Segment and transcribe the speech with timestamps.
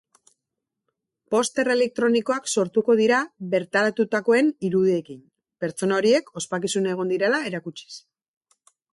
[1.33, 3.19] Poster elektronikoak sortuko dira
[3.51, 5.19] bertaratutakoen irudiekin,
[5.65, 7.91] pertsona horiek ospakizunean egon direla erakutsiz.